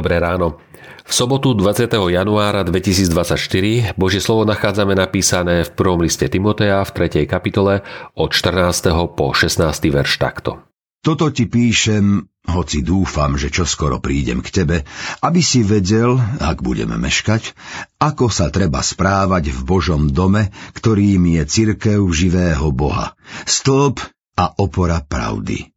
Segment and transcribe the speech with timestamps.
[0.00, 0.56] Dobré ráno.
[1.04, 1.92] V sobotu 20.
[1.92, 7.28] januára 2024 Božie slovo nachádzame napísané v prvom liste Timotea v 3.
[7.28, 7.84] kapitole
[8.16, 9.12] od 14.
[9.12, 9.60] po 16.
[9.92, 10.64] verš takto.
[11.04, 14.88] Toto ti píšem, hoci dúfam, že čoskoro prídem k tebe,
[15.20, 17.52] aby si vedel, ak budeme meškať,
[18.00, 20.48] ako sa treba správať v Božom dome,
[20.80, 23.12] ktorým je cirkev živého Boha,
[23.44, 24.00] stĺp
[24.40, 25.68] a opora pravdy.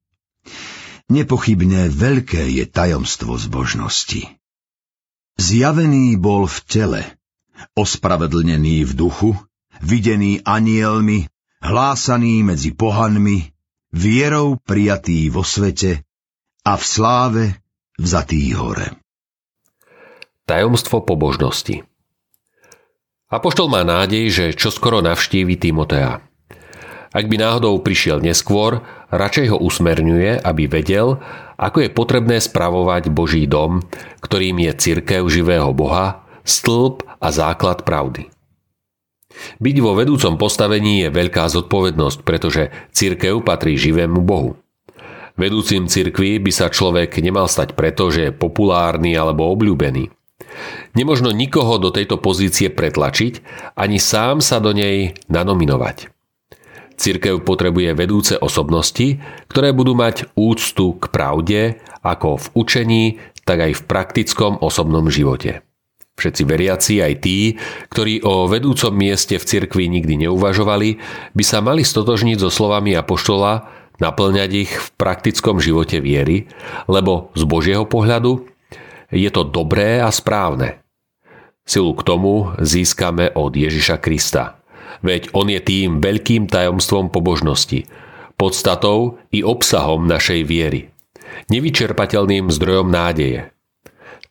[1.14, 4.34] Nepochybne veľké je tajomstvo zbožnosti.
[5.38, 7.02] Zjavený bol v tele,
[7.78, 9.38] ospravedlnený v duchu,
[9.78, 11.30] videný anielmi,
[11.62, 13.54] hlásaný medzi pohanmi,
[13.94, 16.02] vierou prijatý vo svete
[16.66, 17.44] a v sláve
[18.02, 18.98] vzatý hore.
[20.50, 21.86] Tajomstvo pobožnosti
[23.30, 26.33] Apoštol má nádej, že čoskoro navštívi Timotea.
[27.14, 28.82] Ak by náhodou prišiel neskôr,
[29.14, 31.22] radšej ho usmerňuje, aby vedel,
[31.62, 33.86] ako je potrebné spravovať Boží dom,
[34.26, 38.34] ktorým je cirkev živého Boha, stĺp a základ pravdy.
[39.62, 44.58] Byť vo vedúcom postavení je veľká zodpovednosť, pretože cirkev patrí živému Bohu.
[45.34, 50.14] Vedúcim cirkvi by sa človek nemal stať preto, že je populárny alebo obľúbený.
[50.94, 53.42] Nemožno nikoho do tejto pozície pretlačiť,
[53.74, 56.14] ani sám sa do nej nanominovať.
[57.04, 59.20] Cirkev potrebuje vedúce osobnosti,
[59.52, 63.04] ktoré budú mať úctu k pravde ako v učení,
[63.44, 65.68] tak aj v praktickom osobnom živote.
[66.16, 67.60] Všetci veriaci, aj tí,
[67.92, 71.04] ktorí o vedúcom mieste v cirkvi nikdy neuvažovali,
[71.36, 73.68] by sa mali stotožniť so slovami Apoštola,
[74.00, 76.48] naplňať ich v praktickom živote viery,
[76.88, 78.48] lebo z Božieho pohľadu
[79.12, 80.80] je to dobré a správne.
[81.68, 84.56] Silu k tomu získame od Ježiša Krista–
[85.04, 87.86] veď on je tým veľkým tajomstvom pobožnosti,
[88.40, 90.90] podstatou i obsahom našej viery,
[91.52, 93.52] nevyčerpateľným zdrojom nádeje,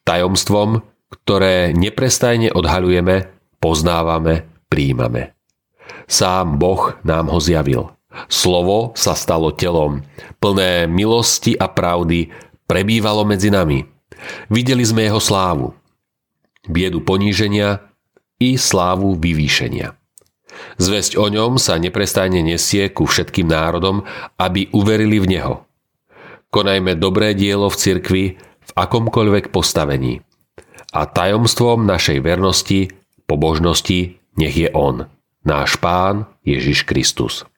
[0.03, 3.28] tajomstvom, ktoré neprestajne odhaľujeme,
[3.60, 5.37] poznávame, príjmame.
[6.09, 7.93] Sám Boh nám ho zjavil.
[8.28, 10.04] Slovo sa stalo telom,
[10.37, 12.28] plné milosti a pravdy,
[12.69, 13.84] prebývalo medzi nami.
[14.53, 15.72] Videli sme jeho slávu,
[16.69, 17.81] biedu poníženia
[18.37, 20.01] i slávu vyvýšenia.
[20.78, 24.02] Zväzť o ňom sa neprestajne nesie ku všetkým národom,
[24.40, 25.54] aby uverili v Neho.
[26.52, 30.20] Konajme dobré dielo v cirkvi v akomkoľvek postavení.
[30.92, 32.92] A tajomstvom našej vernosti,
[33.24, 35.08] pobožnosti nech je On,
[35.44, 37.48] náš Pán Ježiš Kristus.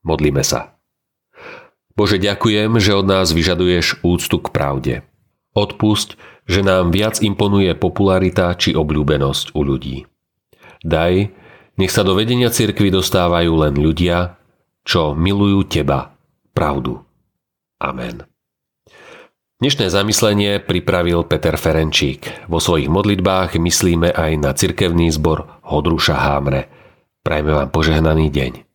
[0.00, 0.80] Modlíme sa.
[1.92, 4.94] Bože, ďakujem, že od nás vyžaduješ úctu k pravde.
[5.52, 6.16] Odpusť,
[6.48, 9.96] že nám viac imponuje popularita či obľúbenosť u ľudí.
[10.80, 11.28] Daj,
[11.80, 14.36] nech sa do vedenia cirkvy dostávajú len ľudia,
[14.84, 16.12] čo milujú teba,
[16.52, 17.00] pravdu.
[17.80, 18.28] Amen.
[19.60, 22.48] Dnešné zamyslenie pripravil Peter Ferenčík.
[22.48, 26.68] Vo svojich modlitbách myslíme aj na cirkevný zbor Hodruša Hámre.
[27.20, 28.69] Prajme vám požehnaný deň.